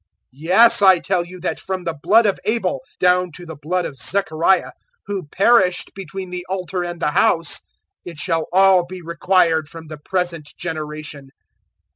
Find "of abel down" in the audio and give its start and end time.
2.25-3.31